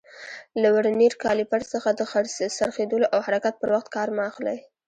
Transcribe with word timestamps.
له 0.61 0.67
ورنیر 0.75 1.13
کالیپر 1.23 1.61
څخه 1.73 1.89
د 1.93 2.01
څرخېدلو 2.57 3.05
او 3.13 3.19
حرکت 3.27 3.55
پر 3.61 3.69
وخت 3.75 3.87
کار 3.95 4.07
مه 4.15 4.23
اخلئ. 4.31 4.57